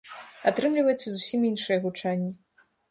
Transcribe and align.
Атрымліваецца 0.51 1.07
зусім 1.17 1.47
іншае 1.51 1.77
гучанне. 1.87 2.31